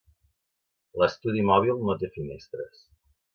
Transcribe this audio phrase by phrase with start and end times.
[1.01, 2.83] L'estudi mòbil no té finestres.